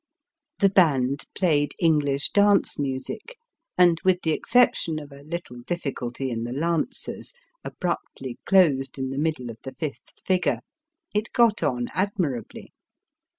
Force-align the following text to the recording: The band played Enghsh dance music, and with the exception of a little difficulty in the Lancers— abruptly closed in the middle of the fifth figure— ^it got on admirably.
The 0.57 0.69
band 0.69 1.25
played 1.35 1.75
Enghsh 1.79 2.31
dance 2.33 2.79
music, 2.79 3.37
and 3.77 4.01
with 4.03 4.23
the 4.23 4.31
exception 4.31 4.97
of 4.97 5.11
a 5.11 5.21
little 5.21 5.57
difficulty 5.61 6.31
in 6.31 6.43
the 6.43 6.51
Lancers— 6.53 7.33
abruptly 7.63 8.39
closed 8.47 8.97
in 8.97 9.11
the 9.11 9.19
middle 9.19 9.51
of 9.51 9.59
the 9.61 9.75
fifth 9.77 10.23
figure— 10.25 10.61
^it 11.15 11.31
got 11.33 11.61
on 11.61 11.89
admirably. 11.93 12.73